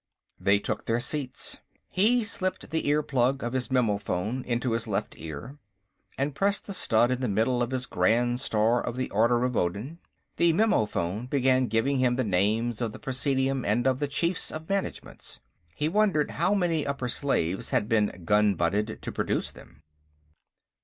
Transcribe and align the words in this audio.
They 0.39 0.57
took 0.57 0.87
their 0.87 0.99
seats. 0.99 1.59
He 1.87 2.23
slipped 2.23 2.71
the 2.71 2.87
earplug 2.89 3.43
of 3.43 3.53
his 3.53 3.67
memophone 3.69 4.43
into 4.45 4.71
his 4.71 4.87
left 4.87 5.13
ear 5.19 5.59
and 6.17 6.33
pressed 6.33 6.65
the 6.65 6.73
stud 6.73 7.11
in 7.11 7.21
the 7.21 7.27
middle 7.27 7.61
of 7.61 7.69
his 7.69 7.85
Grand 7.85 8.39
Star 8.39 8.81
of 8.81 8.95
the 8.95 9.11
Order 9.11 9.43
of 9.43 9.55
Odin. 9.55 9.99
The 10.37 10.53
memophone 10.53 11.29
began 11.29 11.67
giving 11.67 11.99
him 11.99 12.15
the 12.15 12.23
names 12.23 12.81
of 12.81 12.93
the 12.93 12.99
Presidium 12.99 13.63
and 13.63 13.85
of 13.85 13.99
the 13.99 14.07
Chiefs 14.07 14.51
of 14.51 14.67
Managements. 14.67 15.39
He 15.75 15.87
wondered 15.87 16.31
how 16.31 16.55
many 16.55 16.83
upper 16.87 17.07
slaves 17.07 17.69
had 17.69 17.87
been 17.87 18.09
gunbutted 18.25 19.01
to 19.03 19.11
produce 19.11 19.51
them. 19.51 19.83